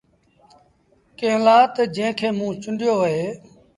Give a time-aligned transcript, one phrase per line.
[1.17, 3.25] ڪݩهݩ لآ تا جنٚهنٚ کي موٚنٚ چونڊيو اهي